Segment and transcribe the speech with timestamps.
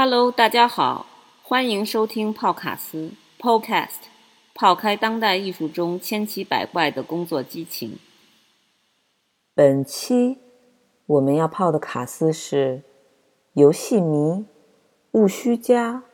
[0.00, 1.06] Hello，大家好，
[1.42, 4.06] 欢迎收听泡卡斯 Podcast，
[4.54, 7.98] 泡开当代艺术中千奇百怪的工作激情。
[9.56, 10.38] 本期
[11.04, 12.84] 我们要泡的卡斯是
[13.54, 14.46] 游戏迷、
[15.10, 16.04] 务虚家，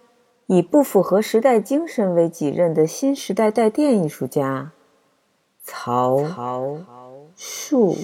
[0.46, 4.72] 以不符合时代精神为己任的新时代带电艺术家
[5.62, 6.24] 曹
[7.36, 7.94] 树。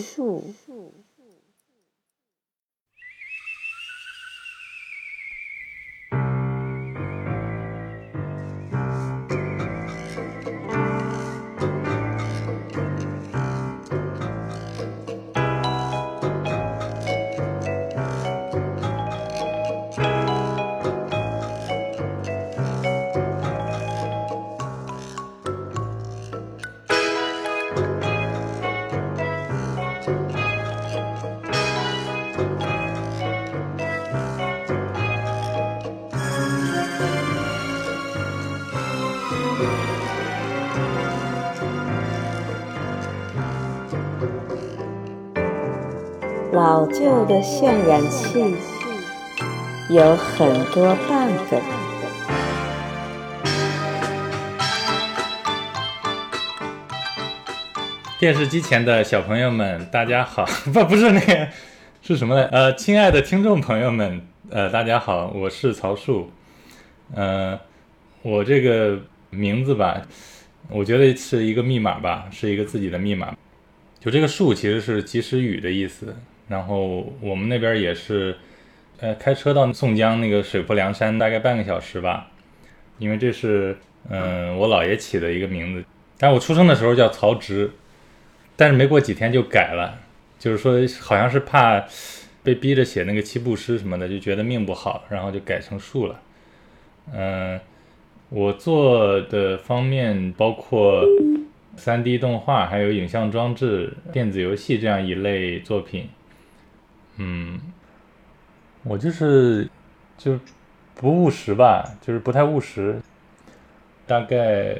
[47.00, 48.38] 旧的渲染器
[49.88, 51.62] 有很多版本。
[58.18, 60.44] 电视机前的小朋友们，大家好！
[60.74, 61.48] 不，不是那个，
[62.02, 62.46] 是什么呢？
[62.52, 64.20] 呃，亲爱的听众朋友们，
[64.50, 66.30] 呃，大家好，我是曹树。
[67.14, 67.58] 呃，
[68.20, 70.02] 我这个名字吧，
[70.68, 73.34] 我觉得是一个密码吧，是一个自己的密码。
[73.98, 76.14] 就这个“树”其实是及时雨的意思。
[76.50, 78.36] 然后我们那边也是，
[78.98, 82.30] 呃，开车到宋江那个水泊梁山大概半个小时吧，
[82.98, 83.78] 因为这是
[84.10, 85.84] 嗯我姥爷起的一个名字。
[86.18, 87.70] 但我出生的时候叫曹植。
[88.56, 89.98] 但是没过几天就改了，
[90.38, 91.82] 就是说好像是怕
[92.42, 96.20] 被逼着写那个七步诗什么的，就觉得命不好，然后就改成树了。
[97.14, 97.58] 嗯，
[98.28, 101.02] 我做的方面包括
[101.78, 106.10] 3D 动画，还有影像装置、电子游戏这样一类作品。
[107.20, 107.60] 嗯，
[108.82, 109.68] 我就是
[110.18, 110.40] 就
[110.94, 113.00] 不务实吧，就是不太务实。
[114.06, 114.76] 大概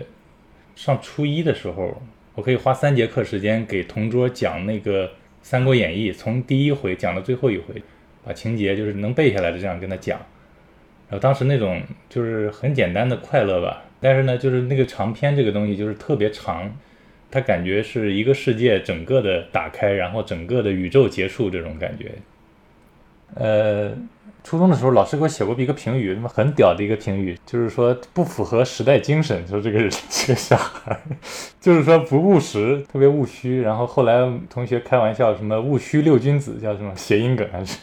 [0.75, 2.03] 上初一的时候。
[2.37, 5.07] 我可以花三节课时间给同桌讲那个
[5.43, 7.83] 《三国演义》，从第一回讲到最后一回，
[8.25, 10.19] 把情节就是能背下来的这样跟他讲。
[11.09, 16.73] 然后当时那种就是很简单的快乐吧，但是呢，就是那个长篇这个东西就是特别长，
[17.31, 22.13] 他感觉是一个世界整个的打开，然后整个的宇宙结束这种感觉。
[23.35, 23.93] 呃。
[24.43, 30.99] 初中的时候，老师给我写过一个评语，他妈很屌的一个评语，就是说不符合时代精神，说这个人这个小孩，
[31.61, 33.61] 就是说不务实，特别务虚。
[33.61, 37.79] 然后后来同学开玩笑，什么务虚六君子，叫什么谐音梗还是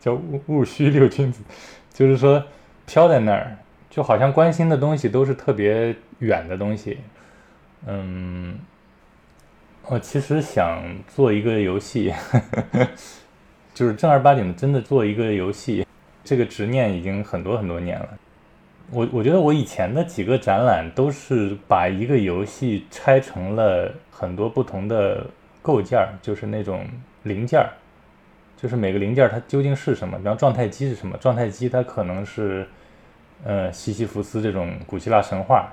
[0.00, 1.42] 叫务务虚六君子，
[1.92, 2.42] 就是说
[2.86, 3.58] 飘在那儿，
[3.90, 6.96] 就好像关心的东西都是特别远的东西。
[7.86, 8.58] 嗯，
[9.84, 12.12] 我其实想做一个游戏，
[13.74, 15.86] 就是正儿八经的真的做一个游戏。
[16.22, 18.08] 这个执念已经很多很多年了。
[18.90, 25.24] 我我觉得我以前的几个展览都是把一个游戏拆成了很多不同的
[25.62, 26.86] 构件儿，就是那种
[27.22, 27.70] 零件儿，
[28.56, 30.18] 就是每个零件儿它究竟是什么？
[30.18, 31.16] 比方状态机是什么？
[31.16, 32.68] 状态机它可能是
[33.44, 35.72] 呃西西弗斯这种古希腊神话。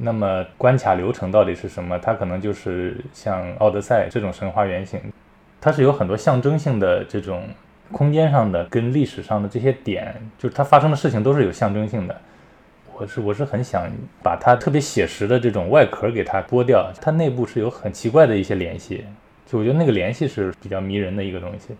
[0.00, 1.98] 那么关卡流程到底是什么？
[1.98, 5.00] 它可能就是像奥德赛这种神话原型。
[5.60, 7.42] 它是有很多象征性的这种。
[7.90, 12.14] 空间上的跟历史上的这些点，就是它发生的事情都是有象征性的。
[12.94, 13.90] 我是我是很想
[14.22, 19.06] 把它特别写实的这种外壳给它剥掉，它内部是有很奇怪的一些联系。
[19.46, 21.74] 就我觉得那个联系是比较迷人的一个东西。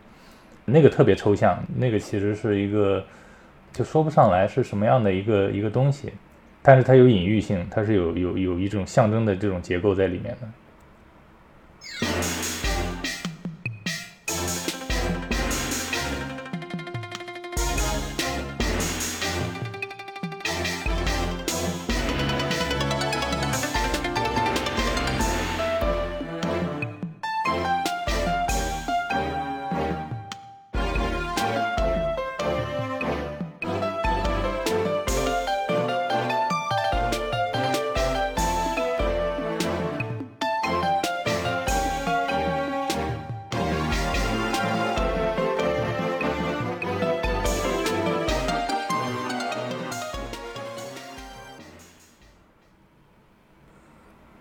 [0.65, 3.05] 那个特别抽象，那个其实是一个
[3.71, 6.15] 就说不上来是什么样的一个一个东西，
[6.63, 10.49] 但是它有隐喻性，它是有有有一种象征的这种结构在里面的。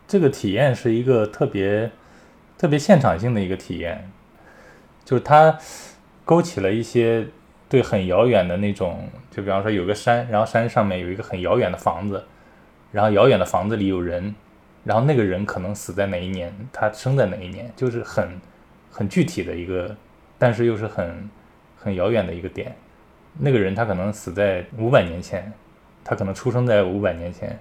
[0.08, 1.92] 这个体验是一个特别、
[2.58, 4.10] 特别现场性的一个体验，
[5.04, 5.58] 就是它
[6.24, 7.28] 勾起了一些
[7.68, 12.24] 对很遥远的那种，就比方说有个山，然后山上面有一个很遥远的房子，
[12.92, 14.34] 然后遥远的房子里有人，
[14.86, 18.40] 然后那个人可能死在哪一年，他生在哪一年，就是很
[18.90, 19.94] 很具体的一个，
[20.38, 21.30] 但是又是很
[21.76, 22.74] 很遥远的一个点。
[23.40, 25.52] 那个人他可能死在五百年前，
[26.04, 27.60] 他可能出生在五百年前，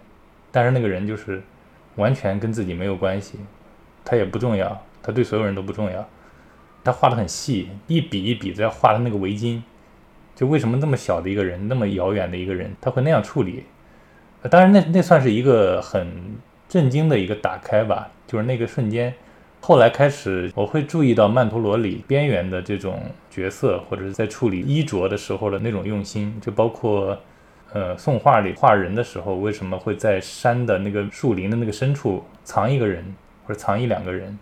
[0.53, 1.43] 但是那个人就是
[1.97, 3.39] 完全跟自己没有关系，
[4.05, 6.09] 他也不重要，他对所有人都不重要。
[6.85, 9.61] 他画的很细，一笔一笔在画他那个围巾，
[10.37, 13.65] 就为什么那么小的一个人，那么遥远的一个人，他会那样处理？
[14.49, 16.37] 当然，那那算是一个很
[16.69, 19.13] 震惊的一个打开吧，就是那个瞬间。
[19.61, 27.19] 后来开始，我会注意到曼陀罗里边缘的这种角色，或者是在处理衣着的时候的那种用心，就包括，
[27.73, 33.05] 呃，宋画里画人的时候，为什么会在山的那个树林的那个深处藏一个人，
[33.45, 34.39] 或者藏一两个人，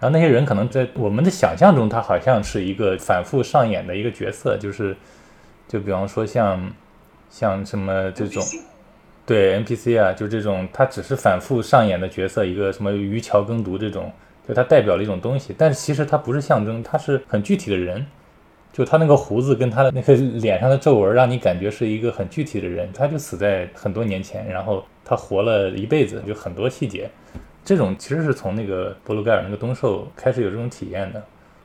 [0.00, 4.96] 然后那些人可能在我们的想象中，他好像是一个反复上演的一个角色，就是，
[5.68, 6.72] 就比方说像，
[7.28, 8.42] 像什么这种，
[9.26, 14.12] 对 NPC 啊，就这种，他只是反复上演的角色，一个什么渔樵耕读这种。
[14.44, 18.04] 就它代表了一种东西，但是其实它不是象征，它是很具体的人。
[18.72, 22.90] 就他那个胡子跟他的那个脸上的皱纹，让你感觉是一个很具体的人。
[22.92, 27.10] 他就死在很多年前，然后他活了一辈子，就很多细节。
[27.64, 31.22] 这种其实是从那个博鲁盖尔那个东兽开始有这种体验的。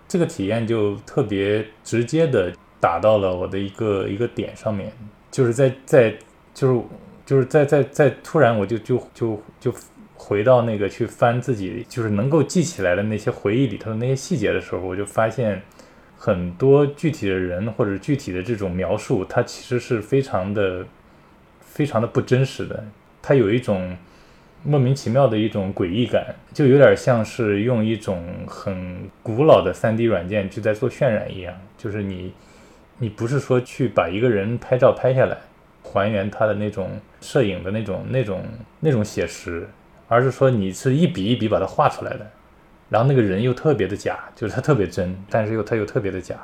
[0.08, 4.92] 这个体验就特别直接的打到了我的一个一个点上面，
[5.32, 6.14] 就是在在
[6.54, 6.82] 就是
[7.26, 9.74] 就是在在在突然我就就就就。
[10.20, 15.62] 回到那个去翻自己就是能够记起来的那些回忆里头的那些细节的时候，我就发现
[16.18, 20.86] 很多具体的人或者具体的这种描述，它其实是非常的、
[21.62, 22.84] 非常的不真实的。
[23.22, 23.96] 它有一种
[24.64, 31.54] 莫名其妙的一种诡异感，就有点像是用一种很古老的 3D 软件去在做渲染一样。
[31.78, 32.34] 就是你，
[32.98, 35.38] 你不是说去把一个人拍照拍下来，
[35.84, 36.90] 还原他的那种
[37.22, 38.44] 摄影的那种、那种、
[38.80, 39.68] 那种写实。
[40.10, 42.26] 而是说你是一笔一笔把它画出来的，
[42.90, 46.36] 然后那个人又特别的假，就是他特别真，但是又他又特别的假，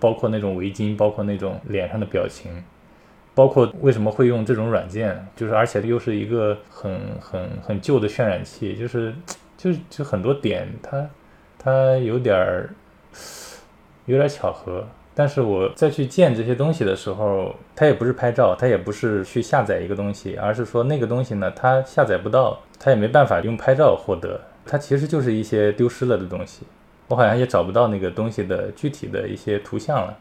[0.00, 2.50] 包括那种围巾，包括那种脸上的表情，
[3.34, 9.14] 包括为什么会用这种软件，就是而且又是一个很很很旧的渲染器，就是
[9.56, 11.10] 就就很多点，它
[11.58, 12.70] 它有点儿
[14.06, 14.84] 有点巧合。
[15.14, 26.62] 但是我再去建这些东西的时候，它也不是拍照，它也不是去下载一个东西，而是说那个东西呢，它下载不到，它也没办法用拍照获得，它其实就是一些丢失了的东西。
[27.08, 30.16] 我好像也找不到那个东西的具体的一些图像了。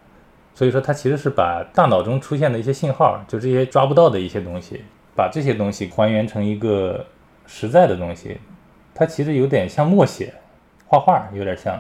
[0.54, 4.82] 所以说，它其实是把大脑中出现的一些信号，就这些抓不到的一些东西，
[5.16, 7.06] 把这些东西还原成一个
[7.46, 8.38] 实在的东西。
[8.94, 10.34] 它其实有点像默写、
[10.86, 11.80] 画画，有点像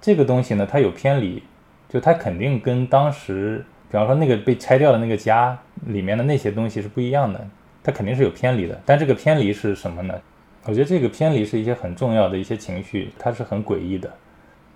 [0.00, 1.42] 这个东西呢，它有偏离。
[1.90, 5.58] 就它肯定跟当时，比方说那个被拆掉的那个家
[5.88, 7.46] 里面的那些东西是不一样的，
[7.82, 8.80] 它肯定是有偏离的。
[8.86, 10.18] 但这个偏离是什么呢？
[10.64, 14.12] 我觉得这个偏离是一些很重要的一些情绪，它是很诡异的。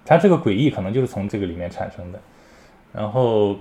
[0.04, 2.20] 它这个诡异可能就是从这个里面产生的。
[2.92, 3.56] 然后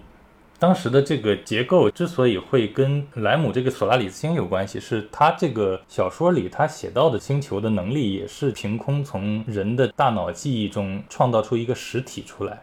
[0.58, 12.62] 当时的这个结构之所以会跟莱姆这个索拉里斯星有关系，是他这个小说里他写到的星球的能力也是凭空从人的大脑记忆中创造出一个实体出来。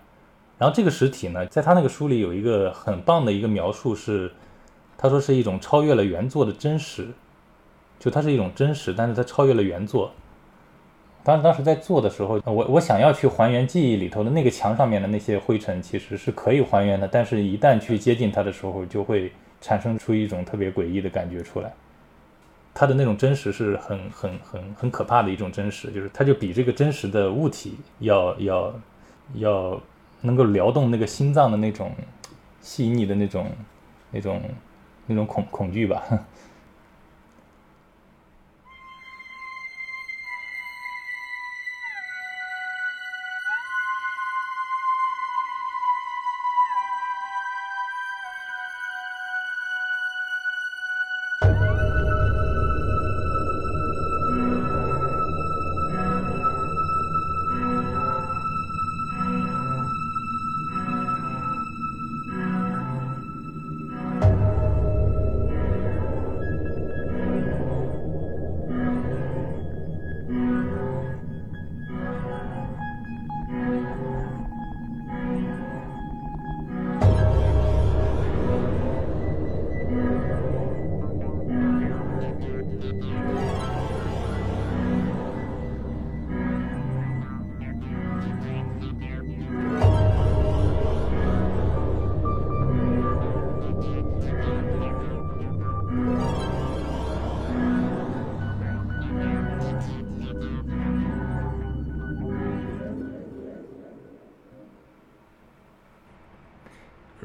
[0.58, 4.30] 然后这个实体呢，在他那个书里有一个很棒的一个描述，是
[4.96, 7.08] 他说是一种超越了原作的真实，
[8.02, 10.10] 就它是一种真实，但是它超越了原作。
[11.22, 19.30] 当当时在做的时候，我我想要去还原记忆里头的那个墙上面的那些灰尘，其实是可以还原的，但是一旦去接近它的时候，就会
[19.60, 21.72] 产生出一种特别诡异的感觉出来。
[22.74, 28.74] 它的那种真实是很很很很可怕的一种真实，就是它就比这个真实的物体要要
[29.34, 29.80] 要。
[30.24, 31.90] 能够撩动那个心脏的那种
[32.60, 33.50] 细腻的那种、
[34.12, 34.40] 那种、
[35.04, 36.00] 那种恐恐惧吧。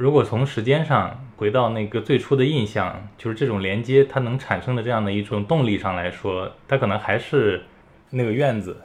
[0.07, 7.61] 如果从时间上回到那个最初的印象，就是这种连接它能产生的这样的一种动力上来说，它可能还是
[8.11, 8.77] 那个院子，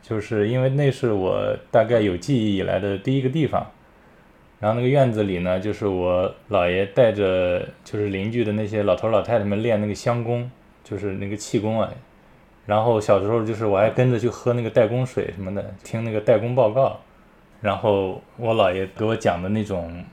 [0.00, 3.66] 就是因为那是我大概有记忆以来的第一个地方。
[4.60, 10.48] 然后那个院子里呢，就是我姥爷带着就是邻居的那些老头老太太们练那个香功，
[10.84, 11.90] 就是那个气功啊。
[12.66, 17.00] 然后小时候就是我还跟着去喝那个代工水什么的，听那个代工报告。
[17.60, 20.04] 然后我姥爷给我讲的那种。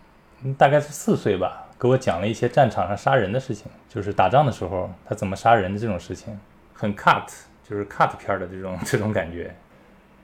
[0.57, 6.37] 大概是四岁吧，给我讲了一些战场上杀人的事情，就是打仗的时候他怎么杀人的这种事情，
[6.73, 7.23] 很 cut，
[7.67, 9.53] 就是 cut 片的这种这种感觉。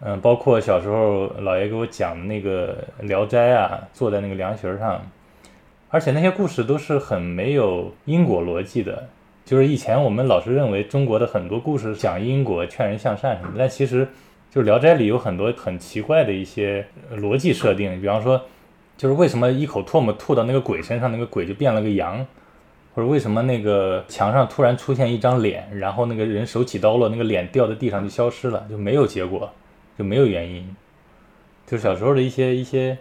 [0.02, 5.02] 嗯，包括小时候姥爷给我讲那个《聊斋》啊，坐在那个凉席上，
[5.90, 9.08] 而且那些故事都是很没有因果逻辑的。
[9.46, 14.08] 就是以前我们老是认为中国的很多故事讲因果、劝人向善什么，但其实
[14.52, 16.86] 就是《聊斋》里有很多很奇怪的一些
[17.16, 18.42] 逻辑设定，比方说。
[19.00, 22.28] 就是为什么一口唾沫吐到那个鬼身上，那个鬼就变了个羊，
[22.94, 29.50] 或者为什么那个墙上突然出现一张脸，然后那个人手起刀落，那个脸掉在地上就消失了，就没有结果，
[29.98, 30.76] 就没有原因。
[31.66, 32.98] 就小时候的一些一些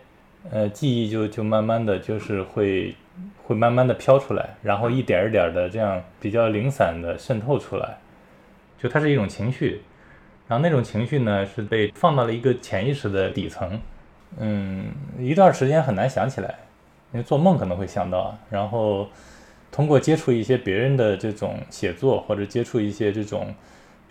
[0.52, 2.94] 呃记忆，就就慢慢的就是会
[3.42, 7.98] 会慢慢的飘出来，然后一点一点的这样比较零散的渗透出来，
[8.80, 9.82] 就它是一种情绪，
[10.46, 13.80] 然后那种情绪呢是被放到了一个潜意识的底层。
[14.36, 16.54] 嗯，一段时间很难想起来，
[17.12, 19.08] 因为做梦可能会想到，然后
[19.72, 23.54] 通过接触一些别人的这种写作，或者接触一些这种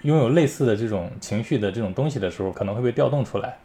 [0.02, 3.58] 拥有类似的这种情绪的这种东西的时候，可能会被调动出来。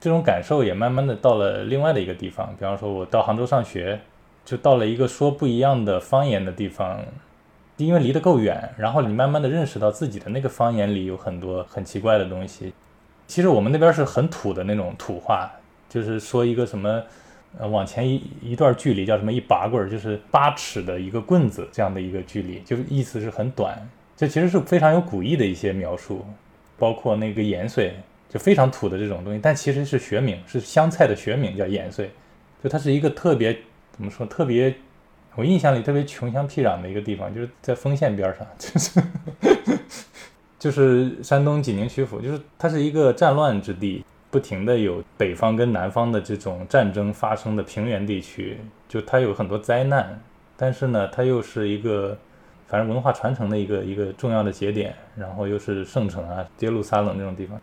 [0.00, 4.00] 这种感受也慢慢的到了另外的一个地方，比方说我到杭州上学，
[4.44, 7.00] 就到了一个说不一样的方言的地方，
[7.78, 12.72] 因为离得够远，然后你慢慢的认识到自己的那个方言里有很多很奇怪的东西。
[13.26, 15.50] 其实我们那边是很土的那种土话。
[15.94, 17.00] 就是说一个什么，
[17.56, 23.88] 呃，往前一一段距离叫什么一拔棍儿，就是八尺的一个棍子这样的一个距离，就是意思是很短。
[24.16, 26.26] 这其实是非常有古意的一些描述，
[26.76, 27.94] 包括那个盐穗，
[28.28, 32.10] 就非常土的这种东西，但其实是学名，是湘菜的学名叫盐穗。
[32.60, 33.56] 就它是一个特别
[33.92, 34.74] 怎么说，特别
[35.36, 39.00] 我印象里特别穷乡僻壤的一个地方，就是在丰县边上， 就是
[40.58, 44.04] 就是山东济宁曲阜，就是它是一个战乱之地。
[44.34, 50.20] 不停的有北方跟南方的这种战争发生的平原地区，就它有很多灾难，
[50.56, 52.18] 但是呢，它又是一个
[52.66, 57.60] 反正文化传承的一个一个重要的节点，然后又是圣城啊，耶路撒冷那种地方。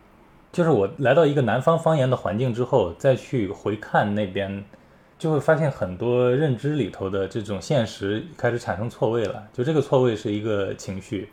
[0.54, 4.64] 就是我来到一个南方方言的环境之后，再去回看那边，
[5.20, 9.44] 就会发现很多认知里头的这种现实开始产生错位了。
[9.52, 11.28] 就这个错位是一个情绪，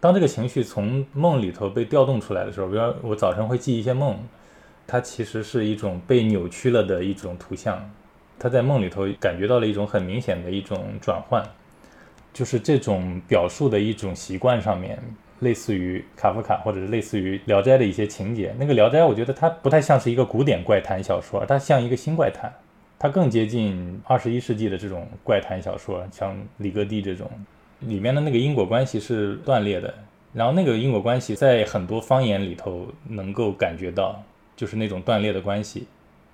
[0.00, 4.18] 当这个情绪从梦里头被调动出来的时候，比如我早晨会记一些梦。
[4.86, 7.90] 它其实是一种被扭曲了的一种图像，
[8.38, 11.42] 他在梦里头感觉到了一种很明显的一种转换，
[12.32, 14.96] 就是这种表述的一种习惯上面，
[15.40, 18.54] 类似于卡夫卡或者是类似于《聊斋》的一些情节。
[18.58, 22.52] 那个《聊斋》，我觉得它不太像是一个古典怪谈小说，它像一个新怪谈，
[22.96, 27.28] 它更接近二十一世纪的这种怪谈小说，像李格蒂这种，
[27.80, 29.92] 里面的那个因果关系是断裂的，
[30.32, 34.22] 然后那个因果关系在很多方言里头能够感觉到。
[34.56, 35.86] 就是那种断裂的关系，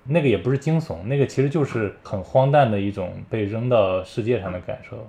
[0.05, 5.05] 那个也不是惊悚，那个其实就是很荒诞的一种被扔到世界上的感受。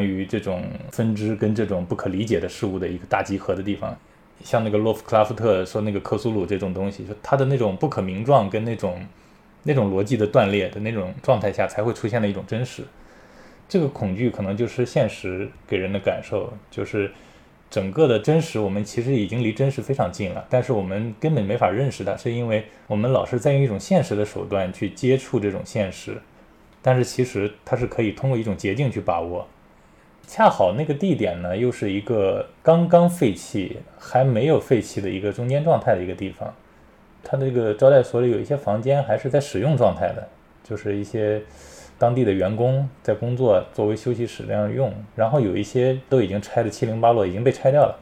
[0.00, 3.94] 关于这种分支跟这种不可理解的事物的一个大集合的地方，
[4.42, 9.06] 像那个洛夫克拉夫特说那个克苏鲁这种东西，就他的那种不可名状跟那种
[9.64, 12.82] 那种逻辑的断裂的那种状态下才会出现的一种真实。
[13.68, 17.12] 这个恐惧可能就是现实给人的感受，就是
[17.68, 26.16] 整个的真实，我们其实已经离真实非常近了，但是我们根本没法认识它，是因为我们老是在用一种现实的手段去接触这种现实，
[26.80, 29.46] 但是其实它是可以通过一种捷径去把握。
[30.30, 36.54] 恰好那个地点呢，又是一个刚刚废弃还没有废弃的一个中间状态的一个地方，
[37.24, 40.28] 它那个招待所里有一些房间还是在使用状态的，
[40.62, 41.42] 就是一些。
[41.98, 47.94] 当地的员工在工作，作为休息室那样用，然后有一些都已经拆的七零八落，已经被拆掉了。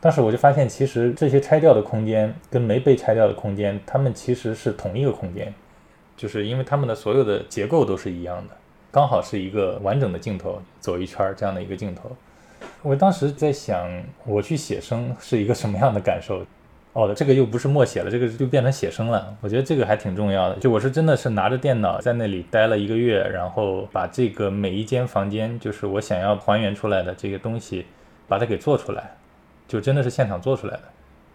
[0.00, 5.54] 当时我就发现，其实这些拆掉的空间跟没被拆掉的空间，它们其实是同一个空间，
[6.16, 8.56] 就是因为它们的所有的结构都是一样的，
[8.90, 12.10] 刚好是一个完整的镜头，走一圈这样的一个镜头。
[12.82, 13.88] 我当时在想，
[14.24, 16.44] 我去写生是一个什么样的感受？
[16.92, 19.36] 哦，这个又不是默写了，这个就变成写生了。
[19.40, 20.56] 我觉得这个还挺重要的。
[20.56, 27.86] 就我是真的是拿着电脑在那里待了一个月，然后把这个每一间房间，就是我想要还原出来的这个东西，
[28.26, 29.16] 把它给做出来，
[29.68, 30.82] 就真的是现场做出来的。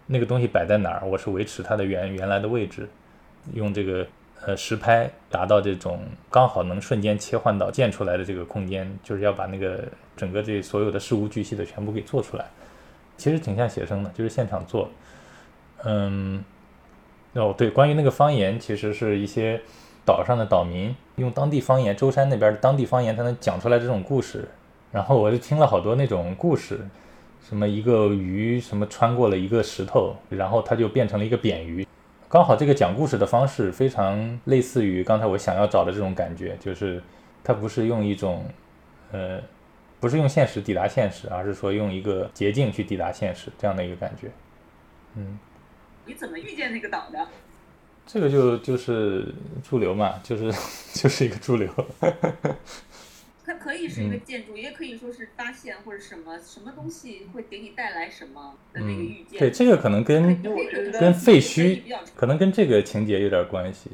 [0.07, 2.89] 那个东西摆在哪儿，我是维持它的原原来的位置，
[3.53, 4.05] 用这个
[4.43, 5.99] 呃实拍达到这种
[6.29, 9.83] 刚好能瞬间切换到建出来的这个空间，就是要把那个
[10.15, 12.45] 整个这所有的事无巨细的全部给做出来。
[13.17, 14.89] 其实挺像写生的，就是现场做。
[15.83, 16.43] 嗯，
[17.33, 19.61] 哦对，关于那个方言，其实是一些
[20.05, 24.47] 岛上的岛民用当地方言，舟山那边的当地方言，才能讲出来这种故事。
[24.91, 26.79] 然后我就听了好多那种故事，
[27.47, 31.84] 什么一个鱼什么穿过了一个石头，然后它就变成了一个扁鱼。
[32.35, 37.01] 刚好这个讲故事的方式非常类似于刚才我想要找的这种感觉，就是
[37.41, 38.45] 它不是用一种
[39.13, 39.41] 呃，
[40.01, 44.29] 不是用现实抵达现实，而是说用一个捷径去抵达现实这样的一个感觉，
[45.15, 45.39] 嗯。
[46.05, 47.25] 你怎么遇见那个岛的？
[48.05, 50.51] 这个就就是驻留嘛，就是
[50.93, 51.71] 就是一个驻留。
[53.45, 59.39] 它可以是一个建筑，也可以说是发现或者什么什么东西会给你带来什么的那个遇见。
[59.39, 60.41] 对，这个可能跟
[60.91, 61.81] 跟废墟，
[62.15, 63.91] 可能跟这个情节有点关系。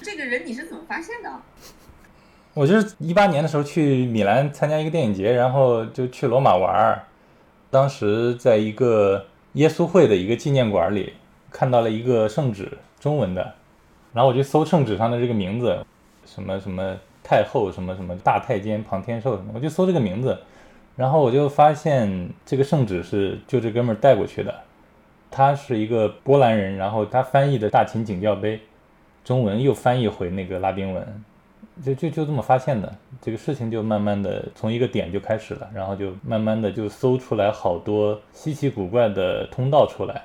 [0.00, 1.30] 这个人你是怎么发现的？
[2.54, 7.02] 我就是一八年的时候去米兰参加一个电影节，然后就去罗马玩儿。
[7.70, 9.24] 当时在一个
[9.54, 11.14] 耶稣会的一个纪念馆里
[11.50, 13.54] 看到了一个圣旨，中文的。
[14.12, 15.82] 然后我就搜圣旨上的这个名字，
[16.26, 20.38] 什么什么太后，什么什么大太监庞天寿什么，我就搜这个名字。
[20.94, 24.54] 然后我就发现这个圣旨是就这哥们儿带过去的。
[25.30, 28.60] 他是一个波兰人，然后他翻译的大秦景教碑。
[29.24, 31.06] 中文又翻译回那个拉丁文，
[31.82, 32.92] 就就就这么发现的。
[33.20, 40.22] 这个事情就慢慢的从一个点就开始了，然后就慢慢的就搜出来好多稀奇古怪的通道出来。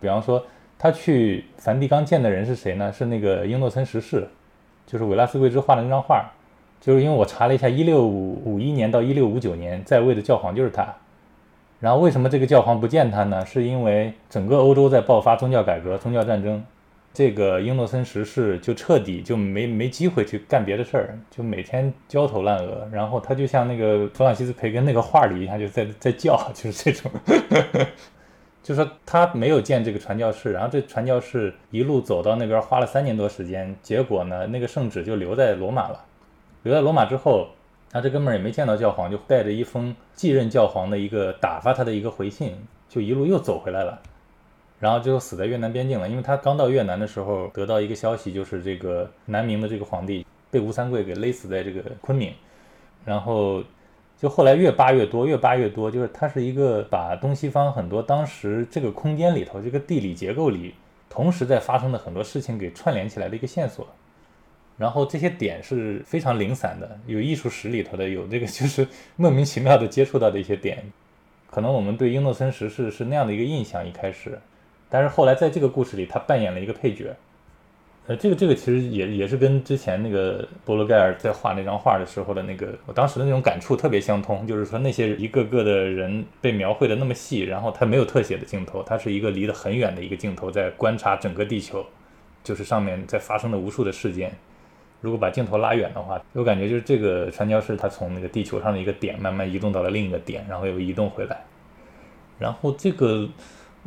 [0.00, 0.42] 比方说，
[0.78, 2.92] 他去梵蒂冈见的人是谁呢？
[2.92, 4.28] 是那个英诺森十世，
[4.86, 6.24] 就是维拉斯贵兹画的那张画。
[6.80, 10.86] 就是因为我查了一下，一六五一年到一六五九年在位的教皇就是他。
[11.80, 13.44] 然后为什么这个教皇不见他呢？
[13.44, 16.64] 是因为整个欧洲在爆发宗教改革、宗教战争。
[17.12, 22.88] 这个英诺森十世就彻底就没没机会去干别的事儿，就每天焦头烂额。
[22.92, 27.10] 然后他就像那个弗朗西斯培根那个画里一样，就在在叫，就是这种。
[28.62, 36.04] 就说他没有建这个传教士，然后这传教士一路走到那边花了三年多时间，结果呢，那个圣旨就留在罗马了。
[36.62, 37.48] 留在罗马之后，
[37.90, 42.54] 他这哥们儿也没见到教皇，就带着一封继任教皇的一个打发他的一个回信，
[42.88, 44.00] 就一路又走回来了。
[44.80, 52.32] 然后最后死在越南边境了，因为他刚到越南的时候得到一个消息，就是这个南明的这个皇帝被吴三桂给勒死在这个昆明，
[53.04, 53.62] 然后
[54.16, 60.74] 就后来越扒越多，越扒越多，就是它是一个把东西方很多当时这个空间里头这个地理结构里
[61.10, 63.86] 同时在发生的很多事情给串联起来的一个线索，
[64.78, 70.82] 然后这些点是非常零散的，有艺术史里头的，有这个就是莫名其妙的接触到的一些点，
[71.50, 74.38] 可能我们对英诺森十世是那样的一个印象一开始。
[74.90, 77.14] 但是后来在这个故事里，他扮演了一个配角，
[78.06, 91.86] 呃，这个这个其实也也是跟之前那个波罗盖尔在画那张画的时候的那个，我当时的那种感触特别相通，就是说那些一个个的人被描绘的那么细，然后他没有特写的镜头，他是一个离得很远的一个镜头在观察整个地球，
[92.42, 94.32] 就是上面在发生的无数的事件。
[95.00, 101.42] 如果把镜头拉远的话，我感觉就是这个传教士他从那个地球上的一个点慢慢移动到了另一个点，然后又移动回来，
[102.38, 103.28] 然后这个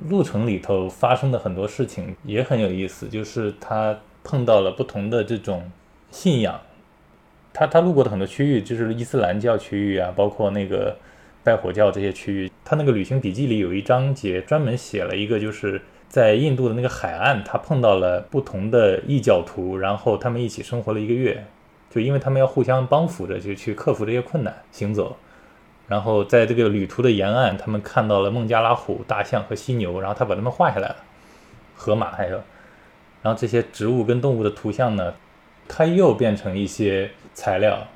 [0.09, 5.71] 路程里头发生的很多事情也很有意思，就是他碰到了不同的这种
[6.11, 6.59] 信仰，
[7.53, 10.97] 他他路过的很多区域就是伊斯兰教区域啊，包括那个
[11.43, 15.81] 拜火教这些区域，他那个旅行笔记里有一章节专门写了一个就是。
[16.13, 21.43] 在印度的那个海岸，他碰到了不同的异教徒，然后他们一起生活了一个月，
[21.89, 25.17] 就因为他们要互相帮扶着，就去克服这些困难行走。
[25.87, 30.95] 然后在这个旅途的沿岸，他们看到了孟加拉虎、大象和犀牛，然后他把它们画下来了，
[31.75, 32.41] 河马还有，
[33.21, 35.13] 然后这些植物跟动物的图像呢，
[35.67, 37.87] 它又变成一些材料，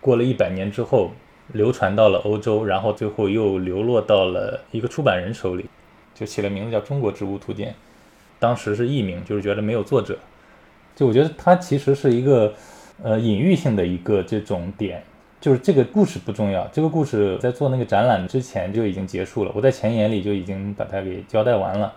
[0.00, 1.12] 过了一百年之后
[1.52, 5.66] 流传到了欧洲，然后最后又流落到了一个出版人手里。
[6.14, 7.70] 就起了名字叫《中国植物图鉴》，
[8.38, 10.18] 当时是艺名，就是觉得没有作者。
[10.94, 12.52] 就我觉得它其实是一个
[13.02, 15.02] 呃隐喻性的一个这种点，
[15.42, 21.92] 就是这个故事不重要，这个故事在做那个展览之前就已经结束了，我在前言里就已经把它给交代完了。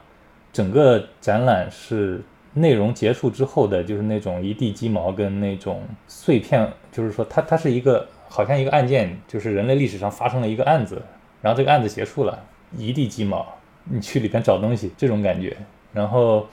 [0.52, 2.24] 整个展览是
[2.56, 11.00] 内容结束之后的，就是那种一地鸡毛跟那种碎片，就是说它它是一个好像一个案件，就是人类历史上发生了一个案子，
[11.44, 12.44] 然后这个案子结束了，
[12.76, 13.46] 一地鸡毛。
[13.84, 15.56] 你去里边找东西，这种感觉。
[15.94, 16.48] 然后，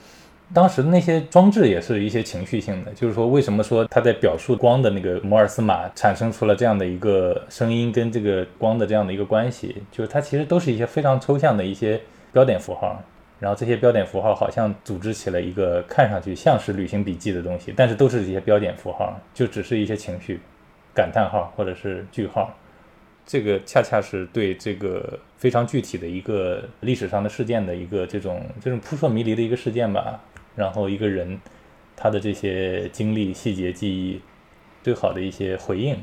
[0.53, 11.99] 当时那些装置也是一些情绪性的，就是说，为什么说他在表述光的那个摩尔斯码产生出了这样的一个声音，跟这个光的这样的一个关系，就是它其实都是一些非常抽象的一些
[12.31, 13.01] 标点符号。
[13.39, 20.39] 然后这些标点符号好像组织起了一个看上去像是旅行笔记的东西，但是都是一些标点符号，就只是一些情绪，
[20.93, 22.53] 感叹号或者是句号。
[23.25, 30.21] 这个恰恰是对这个非常具体的一个历史上的事件的一个这种这种扑朔迷离的一个事件吧，
[30.55, 31.39] 然后一个人
[31.95, 34.21] 他的这些经历、细节、记忆，
[34.83, 35.97] 最好的一些回应。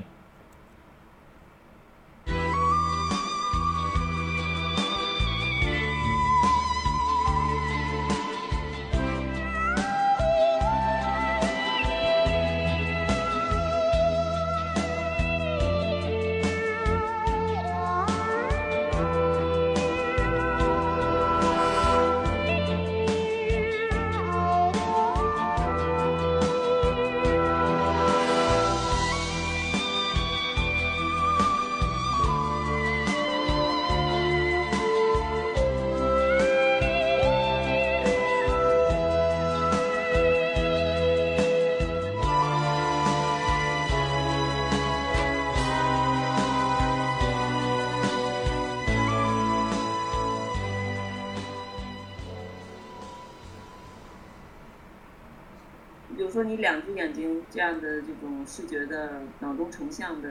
[56.40, 60.30] 说你两只眼睛这样的这种视觉的脑中成像的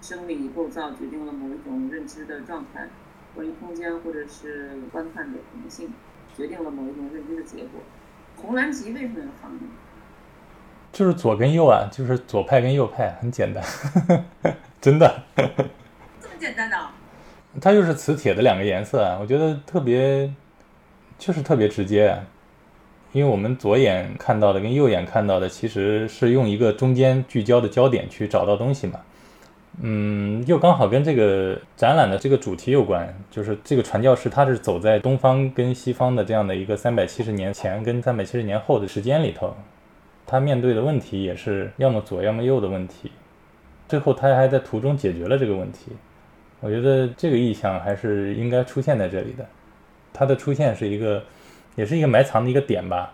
[0.00, 2.88] 生理构造，决定了某一种认知的状态，
[3.34, 5.92] 关于空间或者是观看的可能性，
[6.34, 7.82] 决定了某一种认知的结果。
[8.36, 9.60] 红蓝极为什么要放呢？
[10.92, 13.62] 就是左跟右啊，就是左派跟右派，很简单，
[14.80, 15.22] 真的。
[15.36, 16.76] 这么简单的？
[17.60, 20.32] 它就是磁铁的两个颜色啊，我觉得特别，
[21.18, 22.24] 就是特别直接啊。
[23.12, 29.00] 因为我们左眼看到的跟右眼看到的，其实是用一个中间聚焦的焦点去找到东西嘛。
[29.82, 39.56] 嗯，又刚好跟这个展览的这个主题有关，就是这个传教士他是走在东方跟西方的这样的一个三百七十年前跟三百七十年后的时间里头，
[40.26, 43.10] 他面对的问题也是要么左要么右的问题，
[43.88, 45.92] 最后他还在途中解决了这个问题。
[46.60, 49.44] 我觉得这个意象还是应该出现在这里的，
[50.12, 51.20] 它的出现是一个。
[51.76, 53.12] 也是一个埋藏的一个点吧，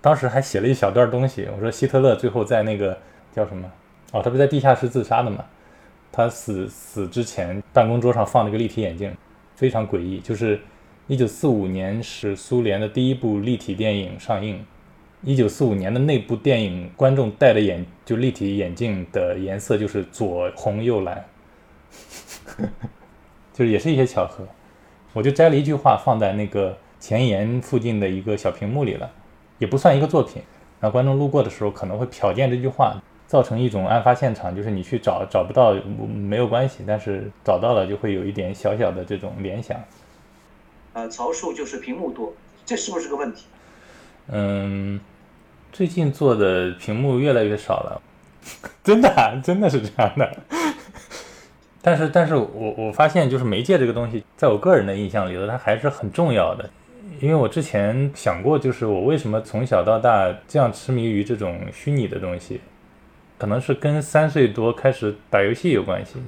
[0.00, 1.46] 当时还写了一小段东西。
[1.54, 2.98] 我说希特勒最后在那个
[3.32, 3.70] 叫什么？
[4.12, 5.44] 哦，他不是在地下室自杀的嘛？
[6.10, 9.14] 他死死之前，办公桌上放了个立体眼镜，
[9.54, 10.18] 非常诡异。
[10.18, 10.58] 就是
[11.06, 14.64] 一九四五年是苏联的第一部立体电影上映，
[15.22, 21.24] 一九四五年的那部电影观众戴的眼就立体眼镜的颜色就是左红右蓝，
[23.52, 24.48] 就是也是一些巧合。
[25.12, 26.76] 我就摘了一句话放在那个。
[27.00, 29.10] 前沿附近的一个小屏幕里了，
[29.58, 30.42] 也不算一个作品。
[30.80, 35.74] 然后观众路过的时候可能会瞟见这句话，造成一种案发现场，就是你去找找不到
[36.06, 39.78] 没有关系，但是找到了就会有一点小小的这种联想。
[40.92, 42.32] 呃，曹树就是屏幕多，
[42.64, 43.46] 这是不是个问题？
[44.28, 45.00] 嗯，
[45.72, 48.02] 最近做的屏幕越来越少了，
[48.84, 50.36] 真的啊真的是这样的。
[51.82, 56.68] 但是，但是我我发现，就是媒介这个东西，在我个人的印象里头，它还是很重要的。
[57.20, 62.60] 因为我之前想过，就是我为什么从小到大这样痴迷于这种虚拟的东西，
[63.38, 66.18] 可能是跟三岁多开始打游戏有关系。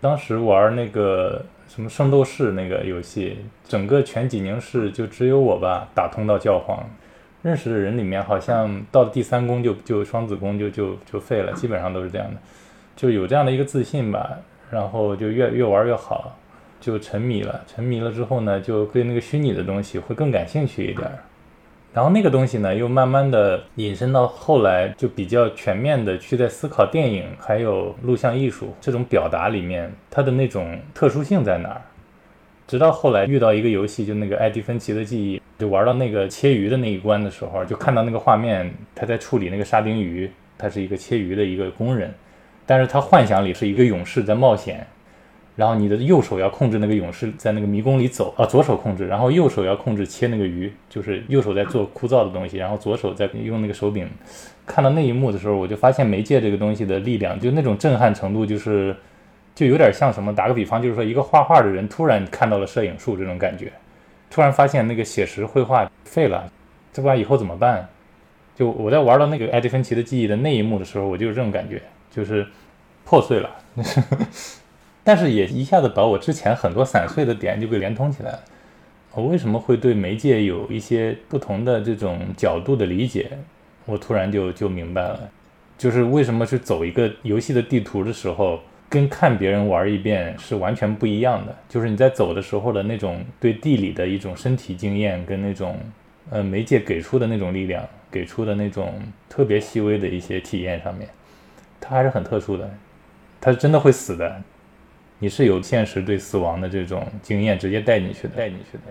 [0.00, 6.88] 当时玩那个什么圣斗士那个游戏，整个全济宁市就只有我吧打通到教皇，
[7.42, 12.40] 认识的人里面好像到了第三宫就就双子宫就就就废了，基本上都是这样的，
[12.94, 14.38] 就有这样的一个自信吧。
[14.68, 16.36] 然后就越越玩越好，
[16.80, 17.62] 就沉迷了。
[17.66, 21.18] 沉迷了之后呢，就对那个虚拟的东西会更感兴趣一点儿。
[21.92, 31.80] 然后那个东西呢，又慢慢的引申到后来，就比较全面的去在思考电影还有录像艺术这种表达里面，它的那种特殊性在哪儿。
[32.66, 42.12] 直到后来遇到一个游戏，就那个《艾迪芬奇的记忆》，就玩到那个切鱼的那一关的时候，就看到那个画面，他在处理那个沙丁鱼，他是一个切鱼的一个工人。
[42.66, 44.84] 但是他幻想里是一个勇士在冒险，
[45.56, 54.06] 然后你的右手要控制那个勇士在那个迷宫里走啊，左手控制，然后右手要控制切那个鱼，就是右手在做枯燥的东西，然后左手在用那个手柄。
[54.66, 58.94] 看到那一幕的时候，我就发现媒介这个东西的力量，就那种震撼程度，就是
[59.54, 60.34] 就有点像什么？
[60.34, 63.72] 打个比方，就是说一个画画的人突然看到了摄影术这种感觉，
[64.30, 66.52] 突然发现那个写实绘画废了，
[66.92, 67.88] 这不然以后怎么办？
[68.54, 71.80] 就我在玩到那个艾迪芬奇的记忆的那一幕的时候，我就有这种感觉。
[72.08, 72.46] 就是
[73.04, 73.50] 破碎了，
[75.06, 78.40] 但是也一下子把我之前很多散碎的点就给连通起来了。
[79.14, 83.30] 我为什么会对媒介有一些不同的这种角度的理解？
[83.84, 85.30] 我突然就就明白了，
[85.78, 91.54] 就是为什么去走一个游戏的地图的时候，跟看别人玩一遍是完全不一样的。
[91.68, 95.78] 就是你在走的时候的那种对地理的一种身体经验，跟那种
[96.30, 101.08] 呃媒介给出的那种力量，给出的那种特别细微的一些体验上面。
[101.80, 102.68] 它还是很特殊的，
[103.40, 104.42] 它是真的会死的，
[105.18, 108.82] 你是有现实对死亡的这种经验直接带进去的，带进去的。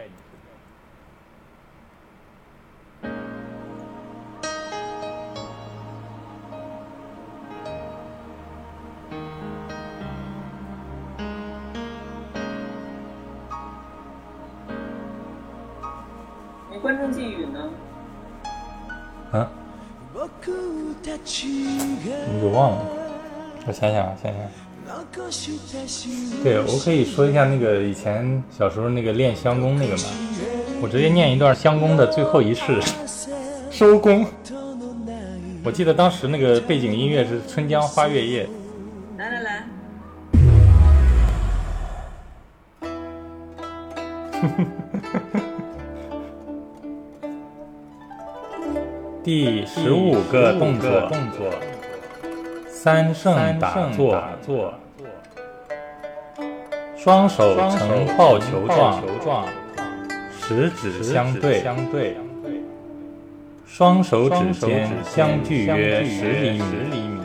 [16.71, 17.69] 你观众寄语呢？
[19.31, 19.47] 啊？
[20.11, 20.51] 我给
[22.51, 22.85] 忘了，
[23.67, 24.64] 我想想啊，想想。
[26.43, 30.03] 对，我可以说一下那个以前小时候那个练香功那个嘛，
[30.81, 32.79] 我直接念一段香功的最后一式，
[33.71, 34.25] 收工。
[35.63, 38.45] 我记得当时那个背景音乐是《春江花月夜》。
[39.17, 39.67] 来来来。
[49.23, 51.51] 第十五个动作，动作，
[52.69, 54.21] 三圣打坐，
[56.95, 59.03] 双手呈抱球状，
[60.39, 61.63] 十指相对，
[63.65, 67.19] 双手指尖相距约十厘米，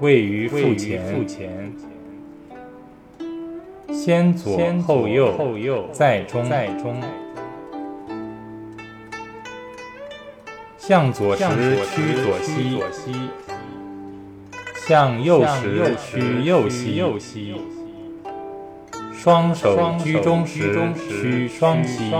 [0.00, 1.72] 位于腹前，
[3.92, 6.44] 先左后右，在中。
[10.78, 11.44] 向左时
[11.96, 12.78] 屈左膝，
[14.86, 17.54] 向右时屈右膝。
[19.12, 22.12] 双手居中时屈双膝，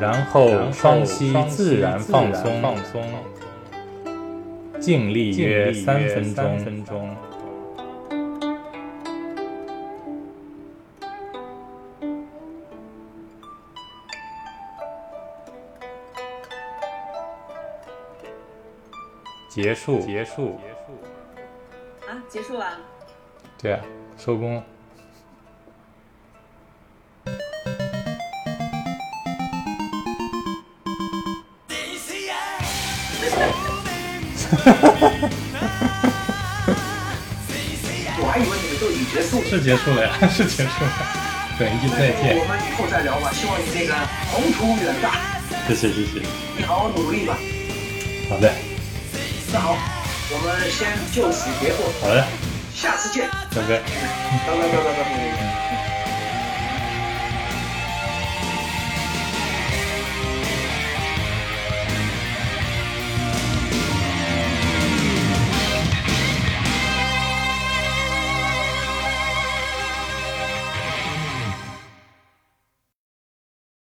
[0.00, 3.02] 然后双膝自然放松，
[4.80, 6.34] 静立约三分
[6.82, 7.14] 钟。
[19.50, 20.86] 结束，结束，结束
[22.08, 22.78] 啊，结束了。
[23.60, 23.80] 对啊，
[24.16, 24.62] 收工。
[38.22, 39.44] 我还以为你们都已经结束了。
[39.44, 40.90] 是结束了呀， 是结束了。
[41.58, 42.38] 等一句再见。
[42.38, 43.94] 我们以后再聊吧，希望你那个
[44.30, 45.40] 宏图远大。
[45.66, 46.22] 谢谢谢谢。
[46.56, 47.36] 你好好努力吧。
[48.28, 48.69] 好的。
[49.60, 49.76] 那好，
[50.32, 51.92] 我们先就此别过。
[52.00, 52.24] 好嘞，
[52.74, 53.68] 下次见，拜拜。
[53.68, 55.69] 拜拜拜拜拜拜。